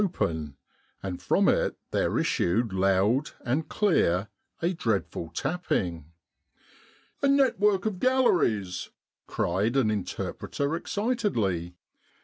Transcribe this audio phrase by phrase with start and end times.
[0.01, 0.57] At last it was open,
[1.03, 6.05] and from it there issued loud and clear a dreadful tapping."
[7.21, 8.89] A network of galleries,"
[9.27, 11.75] cried an inter preter excitedly.